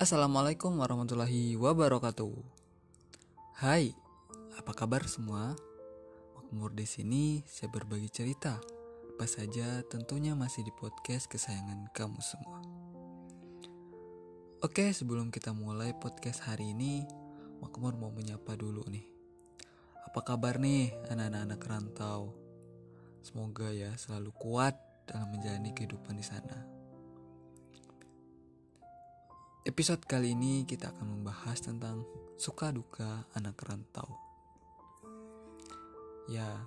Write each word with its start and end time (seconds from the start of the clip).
Assalamualaikum 0.00 0.80
warahmatullahi 0.80 1.60
wabarakatuh. 1.60 2.32
Hai, 3.60 3.92
apa 4.56 4.72
kabar 4.72 5.04
semua? 5.04 5.52
Makmur 6.32 6.72
di 6.72 6.88
sini 6.88 7.44
saya 7.44 7.68
berbagi 7.68 8.08
cerita. 8.08 8.56
Apa 9.12 9.28
saja 9.28 9.84
tentunya 9.84 10.32
masih 10.32 10.64
di 10.64 10.72
podcast 10.72 11.28
kesayangan 11.28 11.92
kamu 11.92 12.16
semua. 12.24 12.64
Oke, 14.64 14.88
sebelum 14.96 15.28
kita 15.28 15.52
mulai 15.52 15.92
podcast 15.92 16.48
hari 16.48 16.72
ini, 16.72 17.04
Makmur 17.60 18.00
mau 18.00 18.08
menyapa 18.08 18.56
dulu 18.56 18.80
nih. 18.88 19.04
Apa 20.08 20.24
kabar 20.24 20.56
nih 20.56 20.96
anak-anak 21.12 21.60
rantau? 21.60 22.32
Semoga 23.20 23.68
ya 23.68 23.92
selalu 24.00 24.32
kuat 24.32 24.80
dalam 25.04 25.28
menjalani 25.28 25.76
kehidupan 25.76 26.16
di 26.16 26.24
sana. 26.24 26.79
Episode 29.60 30.00
kali 30.08 30.32
ini 30.32 30.64
kita 30.64 30.88
akan 30.88 31.20
membahas 31.20 31.60
tentang 31.60 32.00
suka 32.40 32.72
duka 32.72 33.28
anak 33.36 33.60
rantau. 33.60 34.08
Ya, 36.32 36.64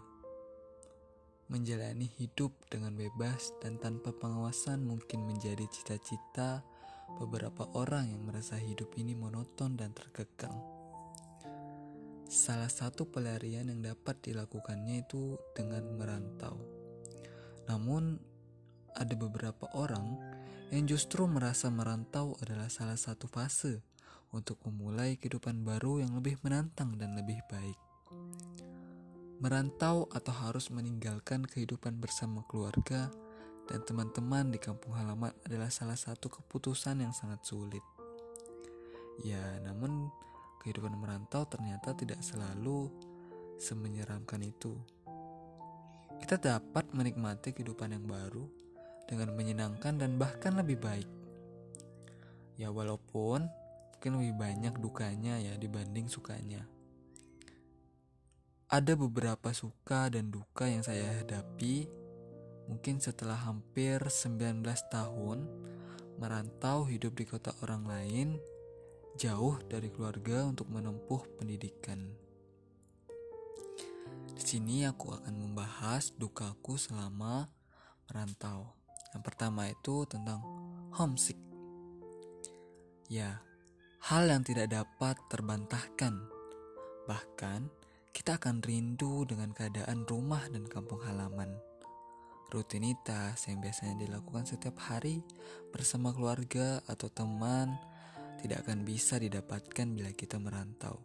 menjalani 1.50 2.06
hidup 2.22 2.54
dengan 2.70 2.94
bebas 2.94 3.50
dan 3.66 3.82
tanpa 3.82 4.14
pengawasan 4.14 4.86
mungkin 4.86 5.26
menjadi 5.26 5.66
cita-cita 5.74 6.62
beberapa 7.18 7.66
orang 7.74 8.14
yang 8.14 8.30
merasa 8.30 8.62
hidup 8.62 8.94
ini 9.02 9.18
monoton 9.18 9.74
dan 9.74 9.90
terkekang. 9.98 10.54
Salah 12.30 12.70
satu 12.70 13.10
pelarian 13.10 13.74
yang 13.74 13.82
dapat 13.82 14.22
dilakukannya 14.22 15.02
itu 15.02 15.42
dengan 15.58 15.98
merantau. 15.98 16.62
Namun, 17.66 18.22
ada 18.94 19.18
beberapa 19.18 19.66
orang 19.74 20.33
yang 20.70 20.86
justru 20.88 21.26
merasa 21.28 21.68
merantau 21.68 22.38
adalah 22.40 22.70
salah 22.70 22.96
satu 22.96 23.28
fase 23.28 23.84
untuk 24.34 24.58
memulai 24.66 25.20
kehidupan 25.20 25.62
baru 25.62 26.02
yang 26.02 26.18
lebih 26.18 26.40
menantang 26.42 26.98
dan 26.98 27.14
lebih 27.14 27.42
baik. 27.52 27.78
Merantau 29.44 30.08
atau 30.10 30.34
harus 30.34 30.72
meninggalkan 30.72 31.44
kehidupan 31.44 32.00
bersama 32.00 32.42
keluarga 32.48 33.12
dan 33.68 33.80
teman-teman 33.84 34.52
di 34.52 34.60
kampung 34.60 34.96
halaman 34.96 35.32
adalah 35.44 35.68
salah 35.68 36.00
satu 36.00 36.28
keputusan 36.32 37.04
yang 37.04 37.12
sangat 37.12 37.44
sulit. 37.44 37.84
Ya, 39.22 39.42
namun 39.62 40.10
kehidupan 40.64 40.96
merantau 40.96 41.44
ternyata 41.46 41.92
tidak 41.94 42.24
selalu 42.24 42.90
semenyeramkan 43.60 44.42
itu. 44.42 44.80
Kita 46.24 46.40
dapat 46.40 46.90
menikmati 46.96 47.52
kehidupan 47.52 47.94
yang 48.00 48.08
baru 48.08 48.63
dengan 49.10 49.36
menyenangkan 49.36 50.00
dan 50.00 50.16
bahkan 50.16 50.56
lebih 50.56 50.80
baik. 50.80 51.10
Ya 52.60 52.70
walaupun 52.70 53.50
mungkin 53.94 54.20
lebih 54.20 54.36
banyak 54.36 54.74
dukanya 54.84 55.40
ya 55.40 55.56
dibanding 55.56 56.12
sukanya. 56.12 56.68
Ada 58.68 58.98
beberapa 59.00 59.54
suka 59.54 60.10
dan 60.10 60.28
duka 60.34 60.66
yang 60.66 60.84
saya 60.84 61.24
hadapi 61.24 61.88
mungkin 62.68 63.00
setelah 63.00 63.38
hampir 63.38 64.02
19 64.02 64.60
tahun 64.92 65.46
merantau 66.18 66.88
hidup 66.88 67.16
di 67.16 67.26
kota 67.28 67.56
orang 67.64 67.88
lain 67.88 68.28
jauh 69.14 69.62
dari 69.70 69.94
keluarga 69.94 70.50
untuk 70.50 70.68
menempuh 70.74 71.22
pendidikan. 71.38 72.02
Di 74.34 74.42
sini 74.42 74.84
aku 74.90 75.14
akan 75.14 75.32
membahas 75.32 76.12
dukaku 76.18 76.76
selama 76.76 77.48
merantau. 78.10 78.83
Yang 79.14 79.24
pertama 79.24 79.70
itu 79.70 80.10
tentang 80.10 80.42
homesick. 80.98 81.38
Ya, 83.08 83.42
hal 84.10 84.26
yang 84.26 84.42
tidak 84.42 84.74
dapat 84.74 85.22
terbantahkan. 85.30 86.18
Bahkan, 87.06 87.62
kita 88.14 88.42
akan 88.42 88.62
rindu 88.66 89.26
dengan 89.26 89.54
keadaan 89.54 90.06
rumah 90.10 90.46
dan 90.50 90.66
kampung 90.66 91.02
halaman. 91.06 91.54
Rutinitas 92.54 93.50
yang 93.50 93.62
biasanya 93.62 94.06
dilakukan 94.06 94.46
setiap 94.46 94.78
hari 94.78 95.26
bersama 95.74 96.14
keluarga 96.14 96.82
atau 96.86 97.10
teman 97.10 97.74
tidak 98.42 98.66
akan 98.70 98.86
bisa 98.86 99.18
didapatkan 99.18 99.90
bila 99.90 100.14
kita 100.14 100.38
merantau. 100.38 101.02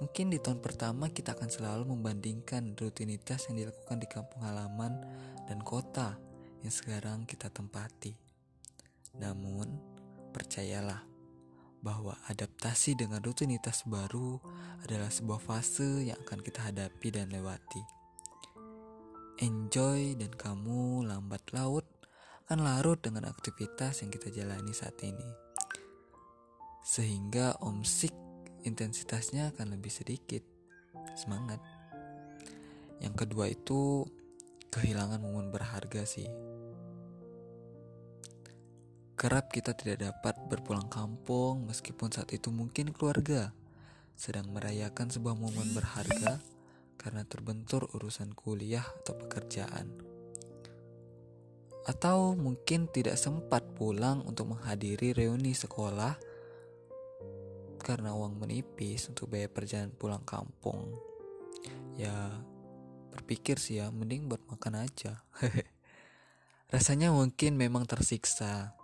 Mungkin 0.00 0.28
di 0.28 0.36
tahun 0.40 0.60
pertama 0.60 1.08
kita 1.08 1.32
akan 1.36 1.48
selalu 1.48 1.88
membandingkan 1.88 2.76
rutinitas 2.76 3.48
yang 3.48 3.64
dilakukan 3.64 3.96
di 3.96 4.08
kampung 4.08 4.44
halaman 4.44 4.92
dan 5.48 5.60
kota 5.64 6.16
yang 6.66 6.74
sekarang 6.74 7.30
kita 7.30 7.46
tempati. 7.46 8.10
Namun, 9.22 9.78
percayalah 10.34 11.06
bahwa 11.78 12.18
adaptasi 12.26 12.98
dengan 12.98 13.22
rutinitas 13.22 13.86
baru 13.86 14.42
adalah 14.82 15.06
sebuah 15.06 15.38
fase 15.38 16.10
yang 16.10 16.18
akan 16.26 16.42
kita 16.42 16.66
hadapi 16.66 17.14
dan 17.14 17.30
lewati. 17.30 17.78
Enjoy 19.38 20.18
dan 20.18 20.34
kamu 20.34 21.06
lambat 21.06 21.46
laut 21.54 21.86
akan 22.50 22.66
larut 22.66 22.98
dengan 22.98 23.30
aktivitas 23.30 24.02
yang 24.02 24.10
kita 24.10 24.34
jalani 24.34 24.74
saat 24.74 24.98
ini. 25.06 25.30
Sehingga 26.82 27.62
omsik 27.62 28.10
intensitasnya 28.66 29.54
akan 29.54 29.78
lebih 29.78 29.94
sedikit. 29.94 30.42
Semangat. 31.14 31.62
Yang 32.98 33.14
kedua 33.22 33.54
itu 33.54 34.02
kehilangan 34.74 35.22
momen 35.22 35.54
berharga 35.54 36.02
sih. 36.02 36.55
Kerap 39.16 39.48
kita 39.48 39.72
tidak 39.72 40.04
dapat 40.04 40.36
berpulang 40.44 40.92
kampung 40.92 41.64
meskipun 41.64 42.12
saat 42.12 42.36
itu 42.36 42.52
mungkin 42.52 42.92
keluarga 42.92 43.48
sedang 44.12 44.52
merayakan 44.52 45.08
sebuah 45.08 45.32
momen 45.32 45.72
berharga 45.72 46.36
karena 47.00 47.24
terbentur 47.24 47.88
urusan 47.96 48.36
kuliah 48.36 48.84
atau 48.84 49.16
pekerjaan. 49.16 49.88
Atau 51.88 52.36
mungkin 52.36 52.92
tidak 52.92 53.16
sempat 53.16 53.64
pulang 53.72 54.20
untuk 54.28 54.52
menghadiri 54.52 55.16
reuni 55.16 55.56
sekolah 55.56 56.20
karena 57.80 58.12
uang 58.12 58.36
menipis 58.36 59.08
untuk 59.08 59.32
biaya 59.32 59.48
perjalanan 59.48 59.96
pulang 59.96 60.28
kampung. 60.28 60.92
Ya, 61.96 62.12
berpikir 63.16 63.56
sih 63.56 63.80
ya, 63.80 63.88
mending 63.88 64.28
buat 64.28 64.44
makan 64.44 64.84
aja. 64.84 65.24
Rasanya 66.74 67.16
mungkin 67.16 67.56
memang 67.56 67.88
tersiksa 67.88 68.76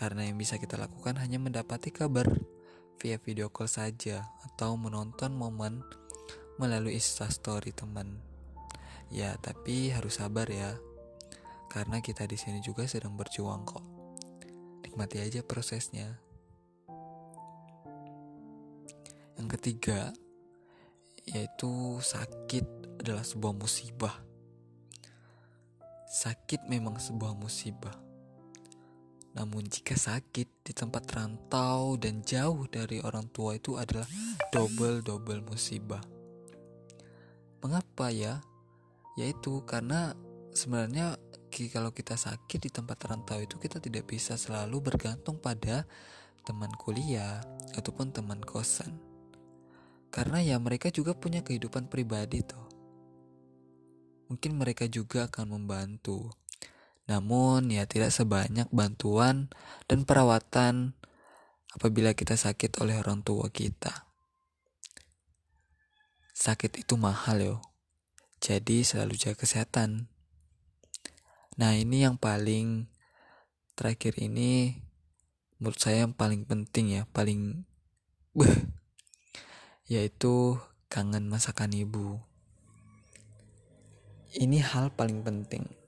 karena 0.00 0.24
yang 0.24 0.40
bisa 0.40 0.56
kita 0.56 0.80
lakukan 0.80 1.20
hanya 1.20 1.36
mendapati 1.36 1.92
kabar 1.92 2.24
via 2.96 3.20
video 3.20 3.52
call 3.52 3.68
saja 3.68 4.32
atau 4.48 4.72
menonton 4.80 5.36
momen 5.36 5.84
melalui 6.56 6.96
story 6.96 7.76
teman. 7.76 8.16
Ya, 9.12 9.36
tapi 9.44 9.92
harus 9.92 10.16
sabar 10.16 10.48
ya. 10.48 10.80
Karena 11.68 12.00
kita 12.00 12.24
di 12.24 12.40
sini 12.40 12.64
juga 12.64 12.88
sedang 12.88 13.12
berjuang 13.12 13.68
kok. 13.68 13.84
Nikmati 14.88 15.20
aja 15.20 15.44
prosesnya. 15.44 16.16
Yang 19.36 19.48
ketiga, 19.60 20.16
yaitu 21.28 22.00
sakit 22.00 22.64
adalah 23.04 23.24
sebuah 23.24 23.52
musibah. 23.52 24.16
Sakit 26.08 26.64
memang 26.72 26.96
sebuah 26.96 27.36
musibah 27.36 28.09
namun 29.30 29.62
jika 29.70 29.94
sakit 29.94 30.66
di 30.66 30.72
tempat 30.74 31.06
rantau 31.14 31.94
dan 31.94 32.26
jauh 32.26 32.66
dari 32.66 32.98
orang 32.98 33.30
tua 33.30 33.54
itu 33.54 33.78
adalah 33.78 34.06
double-double 34.50 35.46
musibah. 35.46 36.02
Mengapa 37.62 38.10
ya? 38.10 38.42
Yaitu 39.14 39.62
karena 39.68 40.18
sebenarnya 40.50 41.14
kalau 41.70 41.90
kita 41.90 42.14
sakit 42.14 42.58
di 42.62 42.70
tempat 42.70 42.98
rantau 43.06 43.42
itu 43.42 43.58
kita 43.58 43.82
tidak 43.82 44.06
bisa 44.10 44.38
selalu 44.38 44.80
bergantung 44.80 45.38
pada 45.38 45.86
teman 46.46 46.70
kuliah 46.78 47.42
ataupun 47.74 48.14
teman 48.14 48.40
kosan. 48.42 48.98
Karena 50.10 50.42
ya 50.42 50.58
mereka 50.58 50.90
juga 50.90 51.14
punya 51.14 51.42
kehidupan 51.46 51.86
pribadi 51.86 52.42
tuh. 52.42 52.66
Mungkin 54.30 54.58
mereka 54.58 54.86
juga 54.86 55.26
akan 55.26 55.58
membantu 55.58 56.30
namun 57.10 57.74
ya 57.74 57.90
tidak 57.90 58.14
sebanyak 58.14 58.70
bantuan 58.70 59.50
dan 59.90 60.06
perawatan 60.06 60.94
apabila 61.74 62.14
kita 62.14 62.38
sakit 62.38 62.70
oleh 62.78 63.02
orang 63.02 63.26
tua 63.26 63.50
kita. 63.50 64.06
Sakit 66.30 66.86
itu 66.86 66.94
mahal 66.94 67.42
yo. 67.42 67.56
Jadi 68.38 68.86
selalu 68.86 69.18
jaga 69.18 69.42
kesehatan. 69.42 70.06
Nah, 71.58 71.74
ini 71.74 72.06
yang 72.06 72.14
paling 72.14 72.86
terakhir 73.74 74.14
ini 74.22 74.78
menurut 75.58 75.82
saya 75.82 76.06
yang 76.06 76.14
paling 76.14 76.46
penting 76.46 76.94
ya, 76.94 77.10
paling 77.10 77.66
yaitu 79.90 80.62
kangen 80.86 81.26
masakan 81.26 81.74
ibu. 81.74 82.22
Ini 84.30 84.62
hal 84.62 84.94
paling 84.94 85.26
penting 85.26 85.79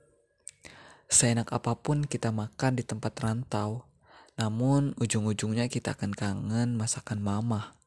Seenak 1.13 1.53
apa 1.53 1.77
pun 1.77 2.09
kita 2.09 2.33
makan 2.33 2.73
di 2.73 2.81
tempat 2.81 3.13
rantau, 3.21 3.85
Namun 4.33 4.97
ujung-ujungnya 4.97 5.69
kita 5.69 5.93
akan 5.93 6.09
kangen 6.09 6.73
masakan 6.73 7.21
mama. 7.21 7.77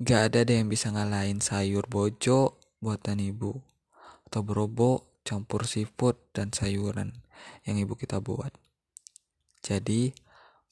Gak 0.00 0.32
ada 0.32 0.48
deh 0.48 0.64
yang 0.64 0.72
bisa 0.72 0.88
ngalahin 0.88 1.44
sayur 1.44 1.84
bojo 1.92 2.56
buatan 2.80 3.20
ibu. 3.20 3.60
Atau 4.24 4.40
berobo 4.40 5.20
campur 5.28 5.68
seafood 5.68 6.16
dan 6.32 6.56
sayuran 6.56 7.12
yang 7.68 7.76
ibu 7.76 7.92
kita 7.92 8.16
buat. 8.24 8.56
Jadi, 9.60 10.16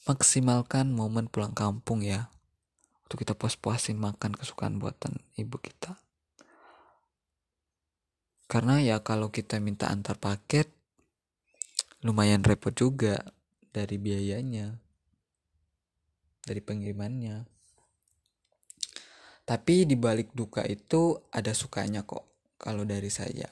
maksimalkan 0.08 0.96
momen 0.96 1.28
pulang 1.28 1.52
kampung 1.52 2.00
ya. 2.00 2.32
Untuk 3.04 3.20
kita 3.20 3.36
puas-puasin 3.36 4.00
makan 4.00 4.32
kesukaan 4.32 4.80
buatan 4.80 5.20
ibu 5.36 5.60
kita. 5.60 6.00
Karena 8.50 8.82
ya 8.82 8.98
kalau 8.98 9.30
kita 9.30 9.62
minta 9.62 9.86
antar 9.94 10.18
paket, 10.18 10.66
lumayan 12.02 12.42
repot 12.42 12.74
juga 12.74 13.22
dari 13.70 13.94
biayanya. 13.94 14.74
Dari 16.42 16.58
pengirimannya. 16.58 17.46
Tapi 19.46 19.86
di 19.86 19.94
balik 19.94 20.34
duka 20.34 20.66
itu 20.66 21.14
ada 21.30 21.54
sukanya 21.54 22.02
kok 22.02 22.26
kalau 22.58 22.82
dari 22.82 23.06
saya. 23.06 23.46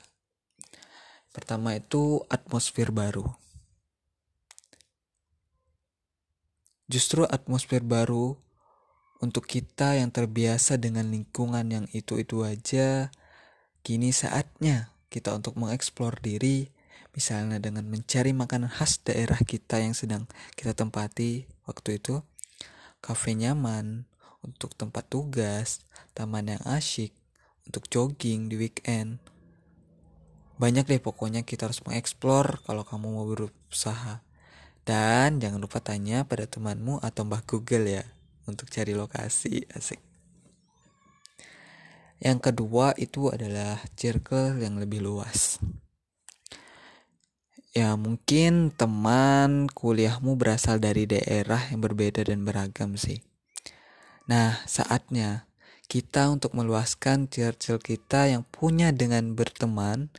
Pertama 1.31 1.79
itu 1.79 2.19
atmosfer 2.27 2.91
baru. 2.91 3.23
Justru 6.91 7.23
atmosfer 7.23 7.87
baru 7.87 8.35
untuk 9.23 9.47
kita 9.47 9.95
yang 9.95 10.11
terbiasa 10.11 10.75
dengan 10.81 11.07
lingkungan 11.07 11.67
yang 11.71 11.87
itu-itu 11.95 12.43
aja, 12.43 13.15
kini 13.83 14.15
saatnya 14.15 14.93
kita 15.09 15.33
untuk 15.35 15.57
mengeksplor 15.57 16.21
diri, 16.21 16.71
misalnya 17.17 17.59
dengan 17.59 17.89
mencari 17.89 18.37
makanan 18.37 18.69
khas 18.69 19.01
daerah 19.03 19.41
kita 19.41 19.81
yang 19.81 19.97
sedang 19.97 20.29
kita 20.55 20.77
tempati 20.77 21.49
waktu 21.65 21.99
itu, 21.99 22.21
kafe 23.01 23.35
nyaman, 23.35 24.09
untuk 24.43 24.75
tempat 24.79 25.07
tugas, 25.11 25.83
taman 26.15 26.59
yang 26.59 26.63
asyik, 26.69 27.11
untuk 27.67 27.91
jogging 27.91 28.49
di 28.49 28.57
weekend. 28.57 29.19
Banyak 30.59 30.91
deh 30.91 30.99
pokoknya 30.99 31.47
kita 31.47 31.71
harus 31.71 31.83
mengeksplor 31.87 32.63
kalau 32.67 32.83
kamu 32.83 33.07
mau 33.15 33.27
berusaha. 33.29 34.25
Dan 34.83 35.39
jangan 35.39 35.61
lupa 35.61 35.85
tanya 35.85 36.25
pada 36.25 36.49
temanmu 36.49 36.99
atau 37.05 37.29
mbah 37.29 37.45
Google 37.45 38.01
ya 38.01 38.05
untuk 38.49 38.73
cari 38.73 38.97
lokasi 38.97 39.69
asik. 39.77 40.08
Yang 42.19 42.51
kedua 42.51 42.99
itu 42.99 43.31
adalah 43.31 43.79
circle 43.95 44.59
yang 44.59 44.79
lebih 44.79 45.03
luas. 45.03 45.63
Ya 47.71 47.95
mungkin 47.95 48.75
teman 48.75 49.71
kuliahmu 49.71 50.35
berasal 50.35 50.83
dari 50.83 51.07
daerah 51.07 51.63
yang 51.71 51.79
berbeda 51.79 52.27
dan 52.27 52.43
beragam 52.43 52.99
sih. 52.99 53.23
Nah, 54.27 54.59
saatnya 54.67 55.47
kita 55.87 56.29
untuk 56.29 56.53
meluaskan 56.59 57.31
circle 57.31 57.81
kita 57.81 58.29
yang 58.29 58.43
punya 58.45 58.91
dengan 58.91 59.33
berteman 59.33 60.11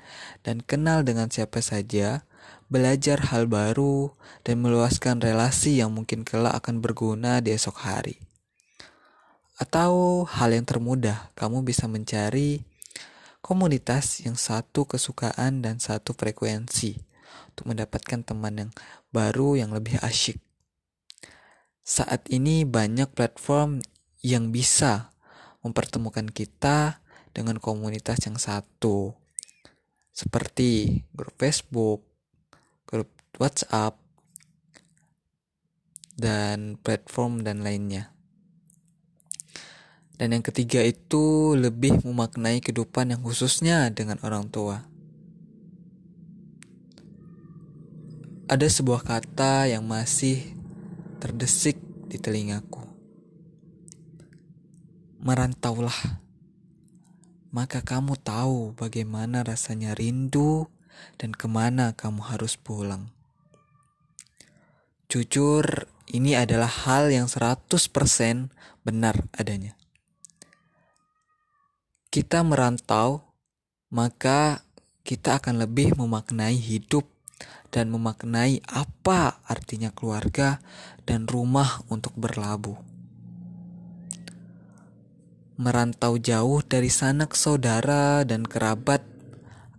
dan 0.41 0.63
kenal 0.63 1.05
dengan 1.05 1.29
siapa 1.29 1.59
saja, 1.61 2.25
belajar 2.71 3.29
hal 3.29 3.45
baru, 3.45 4.15
dan 4.47 4.65
meluaskan 4.65 5.19
relasi 5.19 5.77
yang 5.77 5.93
mungkin 5.93 6.25
kelak 6.25 6.57
akan 6.57 6.81
berguna 6.81 7.37
di 7.43 7.53
esok 7.53 7.85
hari. 7.85 8.28
Atau 9.59 10.23
hal 10.23 10.55
yang 10.55 10.63
termudah, 10.63 11.35
kamu 11.35 11.67
bisa 11.67 11.91
mencari 11.91 12.63
komunitas 13.43 14.23
yang 14.23 14.39
satu 14.39 14.87
kesukaan 14.87 15.59
dan 15.59 15.83
satu 15.83 16.15
frekuensi 16.15 16.95
untuk 17.51 17.75
mendapatkan 17.75 18.23
teman 18.23 18.55
yang 18.55 18.71
baru 19.11 19.59
yang 19.59 19.75
lebih 19.75 19.99
asyik. 19.99 20.39
Saat 21.83 22.31
ini 22.31 22.63
banyak 22.63 23.11
platform 23.11 23.83
yang 24.23 24.55
bisa 24.55 25.11
mempertemukan 25.59 26.31
kita 26.31 27.03
dengan 27.35 27.59
komunitas 27.59 28.23
yang 28.23 28.39
satu 28.39 29.11
seperti 30.15 31.03
grup 31.15 31.35
Facebook, 31.39 32.03
grup 32.87 33.11
WhatsApp, 33.39 33.95
dan 36.19 36.75
platform 36.79 37.47
dan 37.47 37.63
lainnya. 37.63 38.18
Dan 40.19 40.35
yang 40.35 40.43
ketiga 40.43 40.83
itu 40.83 41.55
lebih 41.55 42.03
memaknai 42.03 42.59
kehidupan 42.59 43.15
yang 43.15 43.23
khususnya 43.23 43.87
dengan 43.89 44.19
orang 44.21 44.51
tua. 44.51 44.83
Ada 48.51 48.67
sebuah 48.67 49.07
kata 49.07 49.71
yang 49.71 49.87
masih 49.87 50.43
terdesik 51.23 51.79
di 52.11 52.19
telingaku 52.19 52.89
merantaulah, 55.19 56.23
maka 57.51 57.83
kamu 57.83 58.15
tahu 58.15 58.71
bagaimana 58.79 59.43
rasanya 59.43 59.91
rindu 59.91 60.71
dan 61.19 61.35
ke 61.35 61.47
mana 61.51 61.91
kamu 61.91 62.23
harus 62.23 62.55
pulang. 62.55 63.11
Jujur, 65.11 65.89
ini 66.07 66.39
adalah 66.39 66.71
hal 66.71 67.11
yang 67.11 67.27
100% 67.27 67.67
benar 68.87 69.27
adanya. 69.35 69.75
Kita 72.09 72.41
merantau, 72.41 73.21
maka 73.93 74.65
kita 75.05 75.37
akan 75.37 75.61
lebih 75.61 75.93
memaknai 75.93 76.57
hidup 76.57 77.05
dan 77.69 77.93
memaknai 77.93 78.65
apa 78.65 79.41
artinya 79.45 79.93
keluarga 79.93 80.57
dan 81.05 81.29
rumah 81.29 81.85
untuk 81.89 82.17
berlabuh 82.17 82.89
merantau 85.59 86.15
jauh 86.15 86.63
dari 86.63 86.87
sanak 86.87 87.35
saudara 87.35 88.23
dan 88.23 88.47
kerabat 88.47 89.03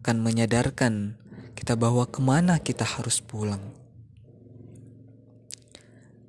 akan 0.04 0.20
menyadarkan 0.20 1.16
kita 1.56 1.72
bahwa 1.72 2.04
ke 2.04 2.20
mana 2.20 2.60
kita 2.60 2.84
harus 2.84 3.24
pulang. 3.24 3.64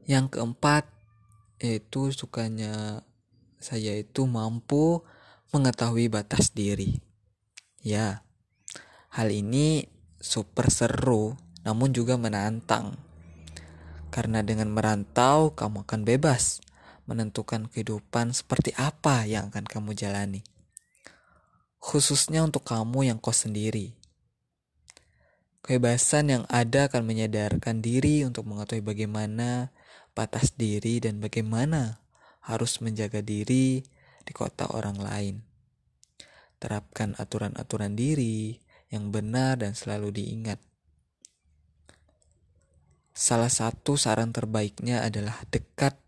Yang 0.07 0.39
keempat, 0.39 0.87
yaitu 1.59 2.15
sukanya 2.15 3.03
saya 3.59 3.99
itu 3.99 4.23
mampu 4.23 5.03
mengetahui 5.51 6.07
batas 6.07 6.55
diri. 6.55 7.03
Ya, 7.83 8.23
hal 9.11 9.35
ini 9.35 9.91
super 10.23 10.71
seru 10.71 11.35
namun 11.67 11.91
juga 11.91 12.15
menantang. 12.15 12.97
Karena 14.11 14.43
dengan 14.43 14.71
merantau 14.71 15.55
kamu 15.55 15.87
akan 15.87 16.01
bebas 16.03 16.63
menentukan 17.07 17.67
kehidupan 17.67 18.31
seperti 18.31 18.71
apa 18.79 19.27
yang 19.27 19.51
akan 19.51 19.67
kamu 19.67 19.91
jalani. 19.95 20.41
Khususnya 21.81 22.47
untuk 22.47 22.63
kamu 22.63 23.11
yang 23.11 23.19
kos 23.19 23.47
sendiri. 23.47 23.95
Kebebasan 25.61 26.31
yang 26.31 26.43
ada 26.49 26.89
akan 26.89 27.05
menyadarkan 27.05 27.83
diri 27.83 28.25
untuk 28.25 28.49
mengetahui 28.49 28.81
bagaimana 28.81 29.69
batas 30.15 30.55
diri 30.57 30.97
dan 31.03 31.21
bagaimana 31.21 32.01
harus 32.41 32.81
menjaga 32.81 33.21
diri 33.21 33.85
di 34.23 34.33
kota 34.33 34.69
orang 34.71 34.97
lain. 35.01 35.35
Terapkan 36.61 37.17
aturan-aturan 37.17 37.97
diri 37.97 38.61
yang 38.91 39.09
benar 39.09 39.61
dan 39.61 39.73
selalu 39.73 40.13
diingat. 40.13 40.59
Salah 43.11 43.51
satu 43.51 43.99
saran 43.99 44.31
terbaiknya 44.31 45.03
adalah 45.03 45.43
dekat 45.51 45.99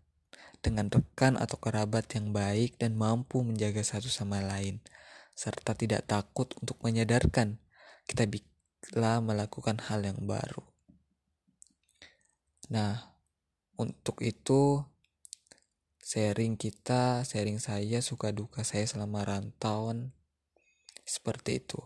dengan 0.64 0.88
rekan 0.88 1.36
atau 1.36 1.60
kerabat 1.60 2.08
yang 2.16 2.32
baik 2.32 2.80
dan 2.80 2.96
mampu 2.96 3.44
menjaga 3.44 3.84
satu 3.84 4.08
sama 4.08 4.40
lain, 4.40 4.80
serta 5.36 5.76
tidak 5.76 6.08
takut 6.08 6.48
untuk 6.56 6.80
menyadarkan 6.80 7.60
kita 8.08 8.24
bila 8.24 9.20
melakukan 9.20 9.76
hal 9.84 10.00
yang 10.00 10.24
baru. 10.24 10.64
Nah, 12.72 13.12
untuk 13.76 14.24
itu 14.24 14.80
sharing 16.04 16.60
kita, 16.60 17.24
sharing 17.24 17.56
saya 17.56 18.04
suka 18.04 18.28
duka 18.28 18.60
saya 18.60 18.84
selama 18.84 19.24
rantauan 19.24 20.12
seperti 21.08 21.64
itu. 21.64 21.80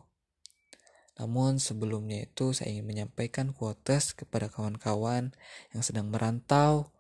Namun 1.23 1.63
sebelumnya 1.63 2.27
itu 2.27 2.51
saya 2.51 2.75
ingin 2.75 2.87
menyampaikan 2.87 3.55
quotes 3.55 4.15
kepada 4.19 4.51
kawan-kawan 4.51 5.35
yang 5.71 5.83
sedang 5.87 6.11
merantau 6.11 6.91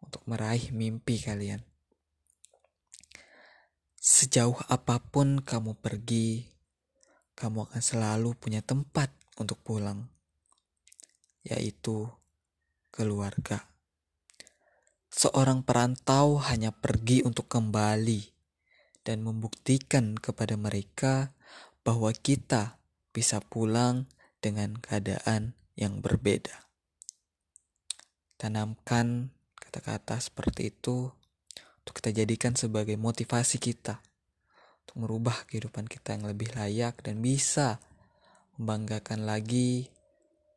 untuk 0.00 0.24
meraih 0.24 0.72
mimpi 0.72 1.20
kalian. 1.20 1.60
Sejauh 3.96 4.56
apa 4.68 4.98
pun 4.98 5.40
kamu 5.44 5.78
pergi, 5.78 6.52
kamu 7.36 7.68
akan 7.70 7.80
selalu 7.84 8.34
punya 8.34 8.60
tempat 8.60 9.14
untuk 9.40 9.62
pulang, 9.64 10.10
yaitu 11.46 12.10
keluarga. 12.92 13.71
Seorang 15.22 15.62
perantau 15.62 16.42
hanya 16.50 16.74
pergi 16.74 17.22
untuk 17.22 17.46
kembali 17.46 18.26
dan 19.06 19.22
membuktikan 19.22 20.18
kepada 20.18 20.58
mereka 20.58 21.30
bahwa 21.86 22.10
kita 22.10 22.82
bisa 23.14 23.38
pulang 23.38 24.10
dengan 24.42 24.74
keadaan 24.82 25.54
yang 25.78 26.02
berbeda. 26.02 26.62
tanamkan 28.42 29.30
kata-kata 29.54 30.18
seperti 30.18 30.74
itu 30.74 31.14
untuk 31.78 31.94
kita 32.02 32.10
jadikan 32.10 32.58
sebagai 32.58 32.98
motivasi 32.98 33.62
kita 33.62 34.02
untuk 34.82 35.06
merubah 35.06 35.46
kehidupan 35.46 35.86
kita 35.86 36.18
yang 36.18 36.26
lebih 36.26 36.50
layak 36.58 36.98
dan 37.06 37.22
bisa 37.22 37.78
membanggakan 38.58 39.22
lagi 39.22 39.94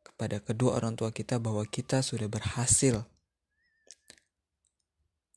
kepada 0.02 0.42
kedua 0.42 0.82
orang 0.82 0.98
tua 0.98 1.14
kita 1.14 1.38
bahwa 1.38 1.62
kita 1.62 2.02
sudah 2.02 2.26
berhasil 2.26 3.06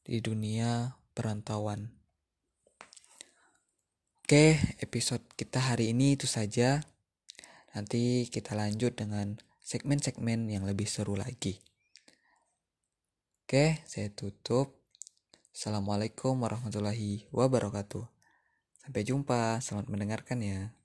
di 0.05 0.23
dunia 0.23 0.99
perantauan. 1.11 1.91
Oke, 4.23 4.61
episode 4.77 5.25
kita 5.33 5.57
hari 5.73 5.89
ini 5.91 6.13
itu 6.13 6.29
saja. 6.29 6.85
Nanti 7.73 8.29
kita 8.29 8.53
lanjut 8.53 8.93
dengan 8.93 9.41
segmen-segmen 9.65 10.49
yang 10.49 10.69
lebih 10.69 10.85
seru 10.85 11.17
lagi. 11.17 11.61
Oke, 13.49 13.81
saya 13.89 14.13
tutup. 14.13 14.77
Assalamualaikum 15.49 16.37
warahmatullahi 16.39 17.25
wabarakatuh. 17.33 18.05
Sampai 18.85 19.01
jumpa, 19.01 19.57
selamat 19.59 19.89
mendengarkan 19.89 20.39
ya. 20.45 20.78